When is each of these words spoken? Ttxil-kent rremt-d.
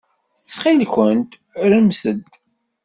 Ttxil-kent 0.39 1.31
rremt-d. 1.61 2.29